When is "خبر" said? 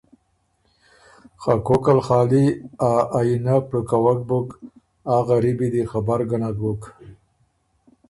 5.91-6.19